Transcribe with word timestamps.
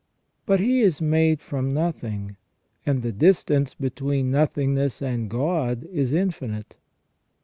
But 0.47 0.59
he 0.59 0.81
is 0.81 0.99
made 0.99 1.41
from 1.41 1.75
nothing, 1.75 2.35
and 2.87 3.03
the 3.03 3.11
distance 3.11 3.75
between 3.75 4.31
nothingness 4.31 4.99
and 4.99 5.29
God 5.29 5.83
is 5.91 6.11
infinite. 6.11 6.75